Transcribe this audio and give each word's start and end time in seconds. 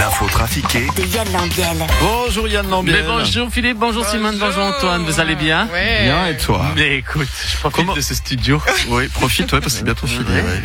L'info 0.00 0.26
trafiquée 0.28 0.86
De 0.96 1.02
Yann 1.14 1.30
Lambiel. 1.30 1.76
Bonjour 2.00 2.48
Yann 2.48 2.66
Lambiel. 2.70 3.02
Mais 3.02 3.06
bonjour 3.06 3.50
Philippe, 3.52 3.76
bonjour, 3.78 4.06
Simone, 4.06 4.34
bonjour 4.38 4.62
Antoine, 4.64 5.02
vous 5.04 5.20
allez 5.20 5.34
bien? 5.36 5.66
Bien 5.66 6.26
et 6.26 6.38
toi? 6.38 6.64
Mais 6.74 6.96
écoute, 6.96 7.28
je 7.52 7.56
profite 7.58 7.76
Comment- 7.76 7.92
de 7.94 8.00
ce 8.00 8.14
studio. 8.14 8.62
Oui, 8.88 9.08
profite, 9.08 9.52
ouais, 9.52 9.60
parce 9.60 9.74
que 9.74 9.78
c'est 9.80 9.84
bientôt 9.84 10.06
fini. 10.06 10.24
ouais. 10.24 10.62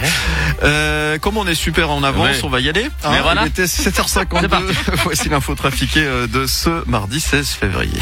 Euh, 0.63 1.17
comme 1.17 1.35
on 1.35 1.45
est 1.47 1.53
super 1.55 1.91
en 1.91 2.01
avance, 2.03 2.27
Ouais. 2.37 2.39
on 2.43 2.49
va 2.49 2.61
y 2.61 2.69
aller. 2.69 2.85
hein. 3.03 3.09
Mais 3.11 3.19
voilà. 3.21 3.41
Il 3.43 3.47
était 3.49 3.65
7h52. 3.67 4.39
C'est 4.41 4.47
parti. 4.47 4.73
Voici 5.03 5.27
l'info 5.29 5.53
trafiquée 5.53 6.05
euh, 6.05 6.27
de 6.27 6.47
ce 6.47 6.87
mardi 6.89 7.19
16 7.19 7.49
février. 7.49 7.99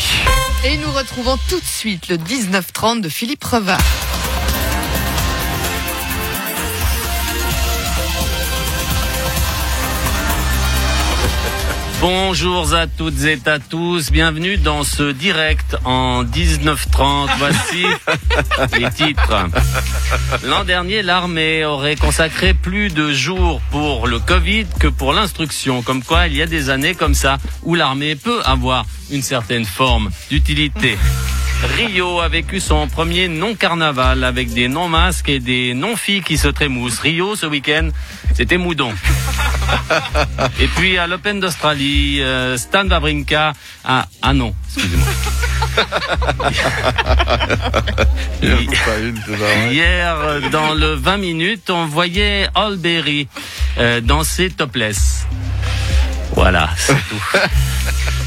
Et 0.65 0.77
nous 0.77 0.91
retrouvons 0.91 1.37
tout 1.49 1.59
de 1.59 1.65
suite 1.65 2.09
le 2.09 2.17
19-30 2.17 3.01
de 3.01 3.09
Philippe 3.09 3.43
Revard. 3.43 3.81
Bonjour 12.05 12.73
à 12.73 12.85
toutes 12.85 13.23
et 13.23 13.39
à 13.45 13.59
tous, 13.59 14.11
bienvenue 14.11 14.57
dans 14.57 14.83
ce 14.83 15.13
direct 15.13 15.77
en 15.85 16.25
1930. 16.25 17.29
Voici 17.37 17.85
les 18.77 18.91
titres. 18.91 19.47
L'an 20.43 20.65
dernier, 20.65 21.01
l'armée 21.01 21.63
aurait 21.63 21.95
consacré 21.95 22.53
plus 22.53 22.89
de 22.89 23.13
jours 23.13 23.61
pour 23.71 24.07
le 24.07 24.19
Covid 24.19 24.65
que 24.81 24.89
pour 24.89 25.13
l'instruction. 25.13 25.81
Comme 25.81 26.03
quoi, 26.03 26.27
il 26.27 26.35
y 26.35 26.41
a 26.41 26.45
des 26.45 26.69
années 26.69 26.93
comme 26.93 27.15
ça 27.15 27.37
où 27.61 27.73
l'armée 27.73 28.17
peut 28.17 28.41
avoir 28.43 28.85
une 29.09 29.21
certaine 29.21 29.63
forme 29.63 30.09
d'utilité. 30.29 30.97
Rio 31.63 32.19
a 32.19 32.27
vécu 32.27 32.59
son 32.59 32.87
premier 32.87 33.27
non-carnaval 33.27 34.23
avec 34.23 34.53
des 34.53 34.67
non-masques 34.67 35.29
et 35.29 35.39
des 35.39 35.73
non-filles 35.73 36.21
qui 36.21 36.37
se 36.37 36.47
trémoussent. 36.47 36.99
Rio, 36.99 37.35
ce 37.35 37.45
week-end, 37.45 37.89
c'était 38.33 38.57
moudon. 38.57 38.93
Et 40.59 40.67
puis 40.67 40.97
à 40.97 41.07
l'Open 41.07 41.39
d'Australie, 41.39 42.21
euh, 42.21 42.57
Stan 42.57 42.87
Wawrinka 42.87 43.53
a... 43.85 44.07
Ah 44.21 44.33
non, 44.33 44.53
excusez-moi. 44.67 45.07
Hier, 49.71 50.41
dans 50.51 50.73
le 50.73 50.95
20 50.95 51.17
minutes, 51.17 51.69
on 51.69 51.85
voyait 51.85 52.47
Holberry 52.55 53.27
euh, 53.77 54.01
danser 54.01 54.51
topless. 54.51 55.25
Voilà, 56.35 56.69
c'est 56.77 56.93
tout. 57.09 57.39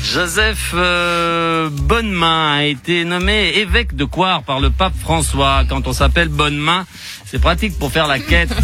Joseph 0.04 0.72
euh, 0.74 1.68
Bonnemain 1.70 2.58
a 2.58 2.64
été 2.64 3.04
nommé 3.04 3.52
évêque 3.56 3.96
de 3.96 4.04
Coire 4.04 4.42
par 4.44 4.60
le 4.60 4.70
pape 4.70 4.94
François. 4.98 5.64
Quand 5.68 5.88
on 5.88 5.92
s'appelle 5.92 6.28
Bonnemain, 6.28 6.86
c'est 7.24 7.40
pratique 7.40 7.76
pour 7.78 7.90
faire 7.90 8.06
la 8.06 8.20
quête. 8.20 8.54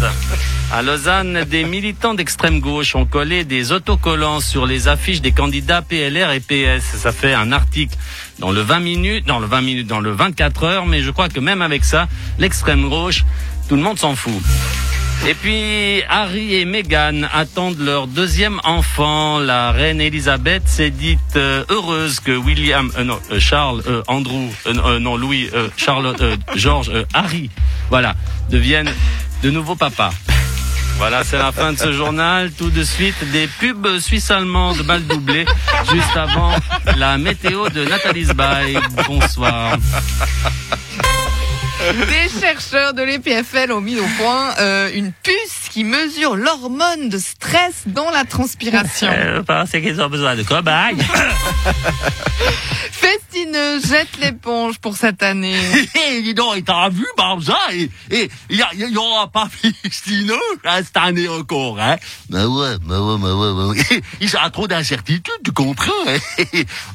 À 0.71 0.81
Lausanne, 0.81 1.43
des 1.43 1.65
militants 1.65 2.13
d'extrême 2.13 2.61
gauche 2.61 2.95
ont 2.95 3.05
collé 3.05 3.43
des 3.43 3.73
autocollants 3.73 4.39
sur 4.39 4.65
les 4.65 4.87
affiches 4.87 5.21
des 5.21 5.33
candidats 5.33 5.81
PLR 5.81 6.31
et 6.31 6.39
PS. 6.39 6.83
Ça 6.97 7.11
fait 7.11 7.33
un 7.33 7.51
article 7.51 7.95
dans 8.39 8.51
le 8.51 8.61
20 8.61 8.79
minutes, 8.79 9.27
dans 9.27 9.39
le 9.39 9.45
20 9.45 9.61
minutes, 9.61 9.87
dans 9.87 9.99
le 9.99 10.11
24 10.11 10.63
heures, 10.63 10.85
mais 10.85 11.03
je 11.03 11.11
crois 11.11 11.29
que 11.29 11.39
même 11.39 11.61
avec 11.61 11.83
ça, 11.83 12.07
l'extrême 12.39 12.89
gauche, 12.89 13.25
tout 13.67 13.75
le 13.75 13.81
monde 13.81 13.99
s'en 13.99 14.15
fout. 14.15 14.41
Et 15.25 15.35
puis 15.35 16.03
Harry 16.09 16.55
et 16.55 16.65
Meghan 16.65 17.21
attendent 17.33 17.79
leur 17.79 18.07
deuxième 18.07 18.59
enfant. 18.65 19.39
La 19.39 19.71
reine 19.71 20.01
Elisabeth 20.01 20.67
s'est 20.67 20.89
dite 20.89 21.19
euh, 21.37 21.63
heureuse 21.69 22.19
que 22.19 22.35
William, 22.35 22.91
euh, 22.97 23.05
non, 23.05 23.19
euh, 23.31 23.39
Charles, 23.39 23.83
euh, 23.87 24.03
Andrew, 24.07 24.49
euh, 24.65 24.99
non 24.99 25.15
Louis, 25.15 25.49
euh, 25.53 25.69
George, 26.55 26.91
Harry, 27.13 27.49
voilà, 27.89 28.15
deviennent 28.49 28.91
de 29.41 29.49
nouveaux 29.49 29.75
papas. 29.75 30.11
Voilà, 30.97 31.23
c'est 31.23 31.37
la 31.37 31.53
fin 31.53 31.71
de 31.71 31.77
ce 31.79 31.93
journal. 31.93 32.51
Tout 32.51 32.69
de 32.69 32.83
suite, 32.83 33.15
des 33.31 33.47
pubs 33.47 33.99
suisses-allemandes 33.99 34.85
mal 34.85 35.03
doublées, 35.07 35.45
juste 35.91 36.17
avant 36.17 36.53
la 36.97 37.17
météo 37.17 37.69
de 37.69 37.85
Nathalie 37.85 38.25
Sbaï. 38.25 38.77
Bonsoir. 39.07 39.77
Des 42.07 42.39
chercheurs 42.39 42.93
de 42.93 43.01
l'EPFL 43.03 43.71
ont 43.71 43.81
mis 43.81 43.99
au 43.99 44.05
point 44.17 44.55
euh, 44.59 44.89
une 44.93 45.11
puce 45.11 45.69
qui 45.69 45.83
mesure 45.83 46.35
l'hormone 46.35 47.09
de 47.09 47.17
stress 47.17 47.83
dans 47.87 48.09
la 48.09 48.23
transpiration. 48.25 49.09
Euh, 49.11 49.43
parce 49.43 49.71
qu'ils 49.71 49.99
ont 50.01 50.09
besoin 50.09 50.35
de 50.35 50.43
cobayes. 50.43 50.95
Festineux 52.91 53.81
jette 53.85 54.17
l'éponge 54.21 54.79
pour 54.79 54.95
cette 54.95 55.23
année. 55.23 55.57
Hé, 56.09 56.21
dis 56.23 56.33
donc, 56.33 56.55
et 56.57 56.61
t'as 56.63 56.89
vu, 56.89 57.05
Barza, 57.17 57.57
et, 57.73 57.89
et, 58.11 58.29
il 58.49 58.57
y, 58.57 58.61
a- 58.61 58.73
y 58.73 58.95
aura 58.97 59.27
pas 59.29 59.49
Festineux, 59.49 60.35
hein, 60.63 60.77
cette 60.83 60.95
année 60.97 61.27
encore, 61.27 61.79
hein. 61.79 61.97
Bah 62.29 62.47
ouais, 62.47 62.77
bah 62.81 63.01
ouais, 63.01 63.17
bah 63.19 63.35
ouais, 63.35 63.53
bah 63.53 63.65
ouais. 63.67 64.01
Il 64.21 64.29
y 64.31 64.35
a 64.35 64.49
trop 64.49 64.67
d'incertitudes, 64.67 65.33
tu 65.43 65.51
comprends, 65.51 65.91
hein. 66.07 66.17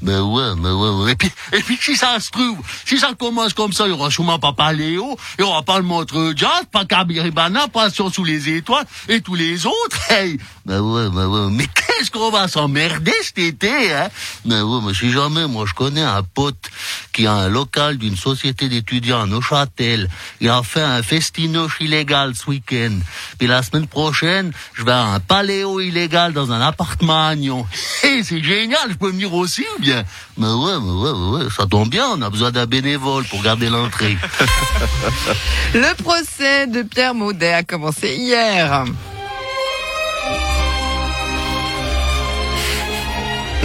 Bah 0.02 0.22
ouais, 0.22 0.52
bah 0.56 0.74
ouais, 0.74 0.90
ouais. 1.04 1.12
Et 1.12 1.16
puis, 1.16 1.30
et 1.52 1.60
puis, 1.60 1.78
si 1.80 1.96
ça 1.96 2.18
se 2.20 2.30
trouve, 2.30 2.56
si 2.86 2.98
ça 2.98 3.10
commence 3.18 3.52
comme 3.52 3.72
ça, 3.72 3.84
il 3.86 3.90
y 3.90 3.92
aura 3.92 4.10
sûrement 4.10 4.38
Papa 4.38 4.72
Il 4.78 5.40
y 5.40 5.42
aura 5.42 5.62
pas 5.62 5.78
le 5.78 5.84
montre 5.84 6.32
jazz, 6.36 6.64
pas 6.70 6.84
Kabiribana, 6.84 7.68
pas 7.68 7.90
Sion 7.90 8.10
sous 8.10 8.24
les 8.24 8.48
étoiles, 8.48 8.86
et 9.08 9.20
tous 9.20 9.34
les 9.34 9.66
autres, 9.66 10.10
hey. 10.10 10.38
Bah 10.64 10.80
ouais, 10.80 11.08
bah 11.10 11.26
ouais. 11.26 11.50
Mais 11.50 11.66
qu'est-ce 11.98 12.10
qu'on 12.10 12.30
va 12.30 12.46
s'emmerder 12.48 13.12
cet 13.22 13.38
été, 13.38 13.92
hein? 13.92 14.08
Bah 14.44 14.62
ouais, 14.62 14.80
mais 14.84 14.94
si 14.94 15.10
jamais, 15.10 15.46
moi, 15.46 15.64
je 15.66 15.74
connais 15.74 16.02
un 16.02 16.22
pote 16.22 16.70
qui 17.12 17.26
a 17.26 17.32
un 17.32 17.48
local 17.48 17.98
d'une 17.98 18.16
société 18.16 18.68
d'étudiants 18.68 19.22
à 19.22 19.26
Neuchâtel. 19.26 20.08
Il 20.40 20.48
a 20.48 20.62
fait 20.62 20.82
un 20.82 21.02
festinoche 21.02 21.78
illégal 21.80 22.34
ce 22.36 22.48
week-end. 22.50 22.96
Puis 23.38 23.48
la 23.48 23.62
semaine 23.62 23.86
prochaine, 23.86 24.52
je 24.74 24.84
vais 24.84 24.92
à 24.92 25.02
un 25.02 25.20
paléo 25.20 25.80
illégal 25.80 26.32
dans 26.32 26.52
un 26.52 26.60
appartement 26.60 27.26
à 27.26 27.34
Nyon. 27.34 27.66
Hé, 28.04 28.22
c'est 28.22 28.42
génial, 28.42 28.90
je 28.90 28.94
peux 28.94 29.10
venir 29.10 29.34
aussi 29.34 29.64
ou 29.76 29.80
bien? 29.80 30.04
Mais 30.36 30.46
ouais, 30.46 30.78
mais 30.80 30.92
ouais, 30.92 31.12
mais 31.14 31.44
ouais, 31.44 31.50
ça 31.56 31.66
tombe 31.66 31.88
bien, 31.88 32.06
on 32.14 32.22
a 32.22 32.30
besoin 32.30 32.52
d'un 32.52 32.66
bénévole 32.66 33.24
pour 33.24 33.42
garder 33.42 33.68
l'entrée. 33.68 34.16
Le 35.74 35.94
procès 36.02 36.68
de 36.68 36.82
Pierre 36.82 37.14
Maudet 37.14 37.52
a 37.52 37.62
commencé 37.64 38.14
hier. 38.14 38.84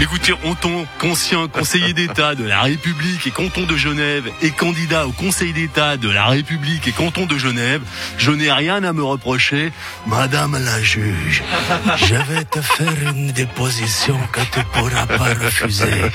Écoutez, 0.03 0.33
Anton, 0.43 0.85
conscient 0.99 1.47
conseiller 1.47 1.93
d'État 1.93 2.35
de 2.35 2.43
la 2.43 2.63
République 2.63 3.25
et 3.25 3.31
canton 3.31 3.65
de 3.65 3.77
Genève 3.77 4.29
et 4.41 4.51
candidat 4.51 5.07
au 5.07 5.13
Conseil 5.13 5.53
d'État 5.53 5.95
de 5.95 6.09
la 6.09 6.25
République 6.25 6.85
et 6.89 6.91
canton 6.91 7.25
de 7.25 7.37
Genève, 7.37 7.81
je 8.17 8.31
n'ai 8.31 8.51
rien 8.51 8.83
à 8.83 8.91
me 8.91 9.01
reprocher. 9.01 9.71
Madame 10.05 10.61
la 10.61 10.81
juge, 10.81 11.41
je 11.95 12.15
vais 12.15 12.43
te 12.43 12.59
faire 12.59 13.13
une 13.15 13.31
déposition 13.31 14.19
que 14.33 14.41
tu 14.41 14.59
pourras 14.73 15.05
pas 15.05 15.35
refuser. 15.35 16.11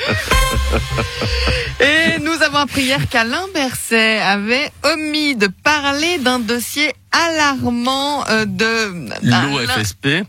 Et 1.81 2.19
nous 2.21 2.43
avons 2.43 2.59
appris 2.59 2.83
hier 2.83 3.09
qu'Alain 3.09 3.47
Berset 3.55 4.19
avait 4.19 4.71
omis 4.83 5.35
de 5.35 5.47
parler 5.47 6.19
d'un 6.19 6.41
dossier 6.41 6.93
alarmant 7.11 8.29
euh, 8.29 8.45
de 8.45 9.09
L'OFSP. 9.23 10.27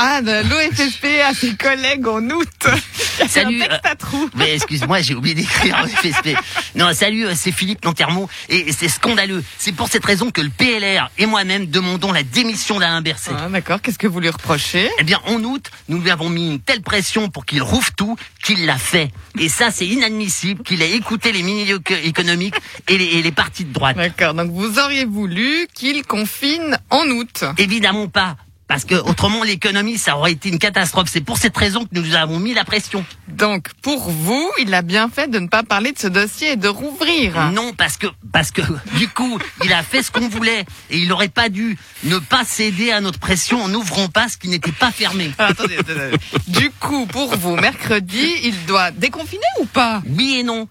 Ah, 0.00 0.22
de 0.22 0.30
l'OFSP 0.48 1.06
à 1.28 1.34
ses 1.34 1.56
collègues 1.56 2.06
en 2.06 2.22
août. 2.30 2.46
Salut, 3.28 3.60
Un 3.62 3.66
texte 3.66 3.80
à 3.86 3.96
trous. 3.96 4.30
Mais 4.36 4.54
excuse-moi, 4.54 5.00
j'ai 5.00 5.16
oublié 5.16 5.34
d'écrire 5.34 5.76
en 5.76 5.88
FSP. 5.88 6.36
Non, 6.76 6.92
salut, 6.94 7.26
euh, 7.26 7.32
c'est 7.34 7.50
Philippe 7.50 7.84
Lantermont 7.84 8.28
et 8.48 8.70
c'est 8.72 8.88
scandaleux. 8.88 9.42
C'est 9.58 9.72
pour 9.72 9.88
cette 9.88 10.04
raison 10.04 10.30
que 10.30 10.40
le 10.40 10.50
PLR 10.50 11.10
et 11.18 11.26
moi-même 11.26 11.66
demandons 11.66 12.12
la 12.12 12.22
démission 12.22 12.78
d'Alain 12.78 13.02
Berset. 13.02 13.32
Ah, 13.36 13.48
D'accord, 13.48 13.82
qu'est-ce 13.82 13.98
que 13.98 14.06
vous 14.06 14.20
lui 14.20 14.28
reprochez? 14.28 14.88
Eh 15.00 15.02
bien, 15.02 15.20
en 15.26 15.42
août, 15.42 15.68
nous 15.88 16.00
lui 16.00 16.10
avons 16.10 16.28
mis 16.28 16.46
une 16.46 16.60
telle 16.60 16.82
pression 16.82 17.28
pour 17.28 17.44
qu'il 17.44 17.60
rouvre 17.60 17.92
tout 17.96 18.16
qu'il 18.44 18.66
l'a 18.66 18.78
fait. 18.78 19.10
Et 19.40 19.48
ça, 19.48 19.72
c'est 19.72 19.86
inadmissible 19.86 20.62
qu'il 20.62 20.80
ait 20.80 20.92
écouté 20.92 21.32
les 21.32 21.42
milieux 21.42 21.80
économiques 22.04 22.54
et 22.86 22.98
les, 22.98 23.04
et 23.04 23.22
les 23.22 23.32
partis 23.32 23.64
de 23.64 23.72
droite. 23.72 23.96
D'accord, 23.96 24.34
donc 24.34 24.52
vous 24.52 24.78
auriez 24.78 25.06
voulu 25.06 25.66
qu'il 25.74 26.04
confine 26.04 26.78
en 26.90 27.04
août. 27.08 27.42
Évidemment 27.58 28.06
pas. 28.06 28.36
Parce 28.68 28.84
que 28.84 28.94
autrement, 28.94 29.42
l'économie, 29.42 29.96
ça 29.96 30.16
aurait 30.18 30.32
été 30.32 30.50
une 30.50 30.58
catastrophe. 30.58 31.08
C'est 31.10 31.22
pour 31.22 31.38
cette 31.38 31.56
raison 31.56 31.86
que 31.86 31.98
nous 31.98 32.14
avons 32.14 32.38
mis 32.38 32.52
la 32.52 32.64
pression. 32.64 33.02
Donc, 33.26 33.68
pour 33.80 34.10
vous, 34.10 34.50
il 34.60 34.72
a 34.74 34.82
bien 34.82 35.08
fait 35.08 35.26
de 35.28 35.38
ne 35.38 35.48
pas 35.48 35.62
parler 35.62 35.92
de 35.92 35.98
ce 35.98 36.06
dossier 36.06 36.52
et 36.52 36.56
de 36.56 36.68
rouvrir. 36.68 37.50
Non, 37.52 37.72
parce 37.72 37.96
que, 37.96 38.06
parce 38.30 38.50
que, 38.50 38.60
du 38.98 39.08
coup, 39.08 39.38
il 39.64 39.72
a 39.72 39.82
fait 39.82 40.02
ce 40.02 40.10
qu'on 40.10 40.28
voulait. 40.28 40.66
Et 40.90 40.98
il 40.98 41.08
n'aurait 41.08 41.28
pas 41.28 41.48
dû 41.48 41.78
ne 42.04 42.18
pas 42.18 42.44
céder 42.44 42.92
à 42.92 43.00
notre 43.00 43.18
pression 43.18 43.62
en 43.62 43.68
n'ouvrant 43.68 44.08
pas 44.08 44.28
ce 44.28 44.36
qui 44.36 44.48
n'était 44.48 44.72
pas 44.72 44.92
fermé. 44.92 45.32
Ah, 45.38 45.46
attendez, 45.46 45.78
attendez. 45.78 46.16
Du 46.46 46.70
coup, 46.70 47.06
pour 47.06 47.34
vous, 47.36 47.56
mercredi, 47.56 48.34
il 48.42 48.66
doit 48.66 48.90
déconfiner 48.90 49.40
ou 49.60 49.64
pas? 49.64 50.02
Oui 50.06 50.36
et 50.38 50.42
non. 50.42 50.68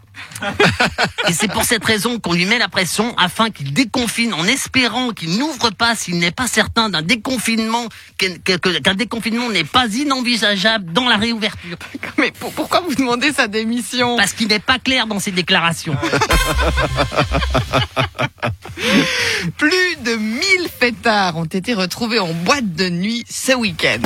Et 1.28 1.34
c'est 1.34 1.48
pour 1.48 1.64
cette 1.64 1.84
raison 1.84 2.20
qu'on 2.20 2.34
lui 2.34 2.46
met 2.46 2.58
la 2.58 2.68
pression 2.70 3.16
afin 3.18 3.50
qu'il 3.50 3.74
déconfine 3.74 4.34
en 4.34 4.46
espérant 4.46 5.10
qu'il 5.12 5.38
n'ouvre 5.38 5.70
pas 5.72 5.96
s'il 5.96 6.20
n'est 6.20 6.32
pas 6.32 6.48
certain 6.48 6.90
d'un 6.90 7.02
déconfinement, 7.02 7.86
qu'un 8.18 8.94
déconfinement 8.96 9.50
n'est 9.50 9.64
pas 9.64 9.88
inenvisageable 9.88 10.94
dans 10.94 11.08
la 11.10 11.18
réouverture. 11.18 11.78
Mais 12.18 12.32
pour- 12.32 12.52
pourquoi 12.54 12.82
vous 12.82 12.96
demandez 12.96 13.32
sa 13.34 13.48
démission? 13.48 14.16
Parce 14.18 14.34
qu'il 14.34 14.48
n'est 14.48 14.60
pas 14.60 14.80
clair 14.80 15.08
dans 15.08 15.20
ses 15.20 15.32
déclarations. 15.32 15.96
Plus 19.58 19.96
de 20.04 20.16
1000 20.16 20.42
fêtards 20.80 21.38
ont 21.38 21.46
été 21.46 21.74
retrouvés 21.74 22.20
en 22.20 22.34
boîte 22.34 22.74
de 22.74 22.90
nuit 22.90 23.26
ce 23.30 23.54
week-end. 23.54 24.00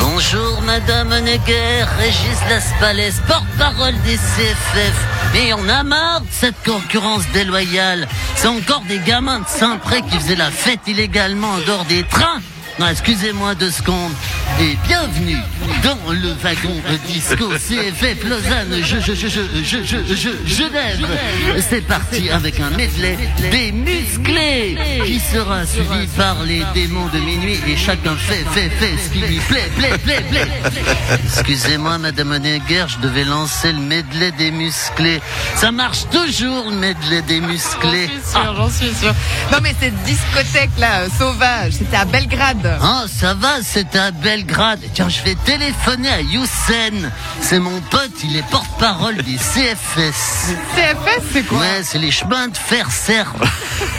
Bonjour 0.00 0.62
Madame 0.62 1.10
Neger, 1.20 1.84
Régis 1.98 2.38
Laspalès, 2.48 3.20
porte-parole 3.26 3.94
des 4.04 4.16
CFF. 4.16 5.06
Mais 5.32 5.52
on 5.52 5.68
a 5.68 5.82
marre 5.82 6.20
de 6.20 6.26
cette 6.30 6.62
concurrence 6.64 7.28
déloyale. 7.32 8.08
C'est 8.36 8.48
encore 8.48 8.82
des 8.88 8.98
gamins 8.98 9.40
de 9.40 9.46
Saint-Pré 9.46 10.02
qui 10.02 10.18
faisaient 10.18 10.36
la 10.36 10.50
fête 10.50 10.80
illégalement 10.86 11.50
en 11.52 11.58
dehors 11.58 11.84
des 11.84 12.04
trains. 12.04 12.40
Non, 12.78 12.88
excusez-moi 12.88 13.54
deux 13.54 13.70
secondes. 13.70 14.12
Et 14.60 14.76
bienvenue 14.88 15.36
dans 15.84 16.12
le 16.12 16.32
wagon 16.42 16.74
disco 17.06 17.48
CFF 17.50 18.24
Lausanne, 18.24 18.74
je, 18.82 18.98
je, 18.98 19.14
je, 19.14 19.28
je, 19.28 19.40
je, 19.62 19.84
je, 19.84 20.14
je, 20.14 20.30
Genève. 20.52 21.06
C'est 21.60 21.82
parti 21.86 22.28
avec 22.28 22.58
un 22.58 22.70
medley 22.70 23.16
des 23.52 23.70
musclés 23.70 24.76
qui 25.06 25.20
sera 25.20 25.64
suivi 25.64 26.08
par 26.16 26.42
les 26.42 26.64
démons 26.74 27.06
de 27.06 27.18
minuit 27.20 27.60
et 27.68 27.76
chacun 27.76 28.16
fait, 28.16 28.44
fait, 28.50 28.68
fait 28.70 28.96
ce 28.98 29.10
qui 29.12 29.20
lui 29.20 29.38
plaît, 29.48 29.70
plaît, 29.76 29.98
plaît, 29.98 30.24
plaît. 30.28 30.48
Excusez-moi, 31.24 31.98
Madame 31.98 32.32
Honegger, 32.32 32.86
je 32.88 32.98
devais 32.98 33.24
lancer 33.24 33.72
le 33.72 33.78
medley 33.80 34.32
des 34.32 34.50
musclés. 34.50 35.20
Ça 35.54 35.70
marche 35.70 36.08
toujours, 36.10 36.70
le 36.70 36.76
medley 36.76 37.22
des 37.22 37.40
musclés. 37.40 38.08
J'en 38.08 38.18
suis 38.18 38.30
sûre, 38.32 38.54
j'en 38.56 38.70
suis 38.70 38.94
sûre. 38.94 39.14
Non 39.52 39.58
mais 39.62 39.74
cette 39.80 40.02
discothèque 40.02 40.70
là, 40.78 41.02
euh, 41.02 41.08
sauvage, 41.16 41.74
c'était 41.74 41.96
à 41.96 42.04
Belgrade. 42.04 42.78
Ah, 42.82 43.04
ça 43.08 43.34
va, 43.34 43.62
c'est 43.62 43.94
à 43.94 44.10
Belgrade. 44.10 44.37
Tiens, 44.94 45.08
je 45.08 45.22
vais 45.22 45.34
téléphoner 45.44 46.08
à 46.10 46.20
Youssef. 46.20 46.92
C'est 47.40 47.58
mon 47.58 47.80
pote, 47.90 48.10
il 48.24 48.36
est 48.36 48.46
porte-parole 48.50 49.16
des 49.16 49.36
CFS. 49.36 50.52
CFS, 50.74 51.22
c'est 51.32 51.42
quoi 51.46 51.58
Ouais, 51.58 51.80
c'est 51.82 51.98
les 51.98 52.10
chemins 52.10 52.48
de 52.48 52.56
fer 52.56 52.90
serbe. 52.90 53.44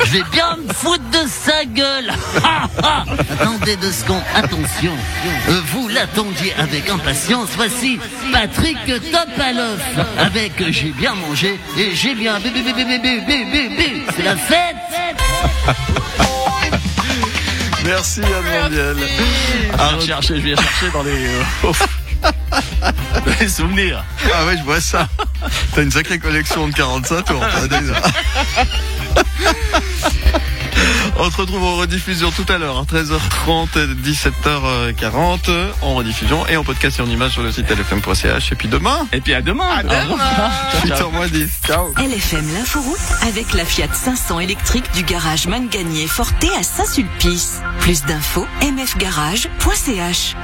Je 0.06 0.12
vais 0.12 0.24
bien 0.32 0.56
me 0.58 0.74
foutre 0.74 1.04
de 1.12 1.28
sa 1.28 1.66
gueule. 1.66 2.12
Attendez 3.40 3.76
deux 3.78 3.92
secondes, 3.92 4.24
attention. 4.36 4.94
Euh, 5.50 5.62
Vous 5.74 5.88
l'attendiez 5.88 6.54
avec 6.58 6.90
impatience. 6.90 7.50
Voici 7.56 8.00
Patrick 8.32 8.78
Topalov 8.86 9.80
avec 10.18 10.54
J'ai 10.72 10.92
bien 10.92 11.16
mangé 11.16 11.60
et 11.78 11.96
j'ai 11.96 12.16
bien. 12.16 12.40
C'est 14.16 14.24
la 14.24 14.36
fête. 14.36 14.76
Merci 17.90 18.22
Anne 18.22 18.62
Mondial. 18.62 18.98
Je 18.98 19.96
vais 19.96 20.06
chercher, 20.06 20.36
je 20.36 20.42
vais 20.42 20.56
chercher 20.56 20.92
dans 20.94 21.02
les, 21.02 21.26
euh, 21.26 21.72
les 23.40 23.48
souvenirs. 23.50 24.06
Ah 24.32 24.46
ouais, 24.46 24.58
je 24.60 24.64
vois 24.64 24.80
ça. 24.80 25.10
T'as 25.74 25.82
une 25.82 25.90
sacrée 25.90 26.20
collection 26.20 26.68
de 26.68 26.74
45 26.76 27.26
tours. 27.26 27.44
déjà. 27.68 28.00
On 31.22 31.30
se 31.30 31.36
retrouve 31.36 31.62
en 31.64 31.76
rediffusion 31.76 32.32
tout 32.32 32.46
à 32.48 32.58
l'heure, 32.58 32.78
hein, 32.78 32.86
13h30, 32.90 33.68
17h40, 34.02 35.50
en 35.82 35.96
rediffusion 35.96 36.48
et 36.48 36.56
en 36.56 36.64
podcast 36.64 37.00
et 37.00 37.02
en 37.02 37.08
image 37.10 37.34
sur 37.34 37.44
le 37.44 37.52
site 37.52 37.70
lfm.ch. 37.70 38.52
Et 38.52 38.56
puis 38.56 38.70
demain, 38.70 39.06
Et 39.12 39.20
puis 39.20 39.34
à 39.34 39.42
demain. 39.42 39.68
À 39.68 39.84
demain. 39.84 40.18
8h 40.86 41.12
moins 41.12 41.28
10. 41.28 41.50
Ciao. 41.66 41.94
LFM 41.98 42.54
l'inforoute 42.54 42.98
avec 43.24 43.54
la 43.54 43.66
Fiat 43.66 43.94
500 43.94 44.40
électrique 44.40 44.90
du 44.94 45.04
garage 45.04 45.48
Mangagné 45.48 46.08
Forté 46.08 46.48
à 46.58 46.64
Saint-Sulpice. 46.64 47.62
Plus 47.82 48.04
d'infos, 48.04 48.48
mfgarage.ch. 48.62 50.36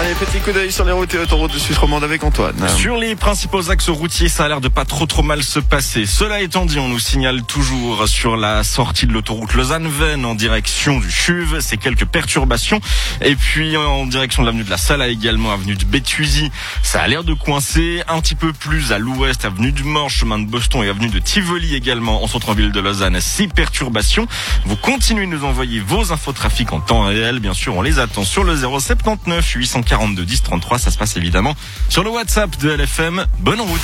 Allez, 0.00 0.14
petit 0.14 0.38
coup 0.40 0.50
d'œil 0.52 0.72
sur 0.72 0.86
les 0.86 0.92
routes 0.92 1.12
et 1.12 1.18
autoroutes 1.18 1.52
de 1.52 1.58
Suisse 1.58 1.76
romande 1.76 2.02
avec 2.02 2.24
Antoine. 2.24 2.56
Sur 2.70 2.96
les 2.96 3.14
principaux 3.16 3.70
axes 3.70 3.90
routiers, 3.90 4.30
ça 4.30 4.46
a 4.46 4.48
l'air 4.48 4.62
de 4.62 4.68
pas 4.68 4.86
trop 4.86 5.04
trop 5.04 5.22
mal 5.22 5.42
se 5.42 5.60
passer. 5.60 6.06
Cela 6.06 6.40
étant 6.40 6.64
dit, 6.64 6.78
on 6.78 6.88
nous 6.88 6.98
signale 6.98 7.42
toujours 7.42 8.08
sur 8.08 8.38
la 8.38 8.64
sortie 8.64 9.06
de 9.06 9.12
l'autoroute 9.12 9.52
Lausanne-Vennes 9.52 10.24
en 10.24 10.34
direction 10.34 11.00
du 11.00 11.10
Chuve, 11.10 11.60
c'est 11.60 11.76
quelques 11.76 12.06
perturbations. 12.06 12.80
Et 13.20 13.36
puis 13.36 13.76
en 13.76 14.06
direction 14.06 14.42
de 14.42 14.46
l'avenue 14.46 14.64
de 14.64 14.70
la 14.70 14.78
Salle, 14.78 15.02
également 15.02 15.52
avenue 15.52 15.74
de 15.74 15.84
Béthusie, 15.84 16.50
ça 16.82 17.02
a 17.02 17.06
l'air 17.06 17.22
de 17.22 17.34
coincer. 17.34 18.02
Un 18.08 18.22
petit 18.22 18.36
peu 18.36 18.54
plus 18.54 18.92
à 18.92 18.98
l'ouest, 18.98 19.44
avenue 19.44 19.70
du 19.70 19.84
Mans, 19.84 20.08
chemin 20.08 20.38
de 20.38 20.46
Boston 20.46 20.82
et 20.82 20.88
avenue 20.88 21.10
de 21.10 21.18
Tivoli 21.18 21.74
également 21.74 22.24
en 22.24 22.26
centre-ville 22.26 22.72
de 22.72 22.80
Lausanne, 22.80 23.20
six 23.20 23.48
perturbations. 23.48 24.26
Vous 24.64 24.76
continuez 24.76 25.26
de 25.26 25.32
nous 25.32 25.44
envoyer 25.44 25.78
vos 25.78 26.10
infos 26.10 26.32
trafic 26.32 26.72
en 26.72 26.80
temps 26.80 27.02
réel, 27.02 27.40
bien 27.40 27.52
sûr, 27.52 27.76
on 27.76 27.82
les 27.82 27.98
attend 27.98 28.24
sur 28.24 28.44
le 28.44 28.56
079 28.56 29.44
842 29.90 30.24
10 30.24 30.42
33. 30.42 30.78
Ça 30.78 30.90
se 30.90 30.98
passe 30.98 31.16
évidemment 31.16 31.54
sur 31.88 32.04
le 32.04 32.10
WhatsApp 32.10 32.56
de 32.58 32.70
LFM. 32.70 33.26
Bonne 33.40 33.60
route. 33.60 33.80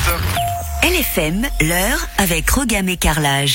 LFM, 0.82 1.46
l'heure 1.62 2.06
avec 2.18 2.48
Rogam 2.48 2.88
et 2.88 2.96
Carrelage. 2.96 3.54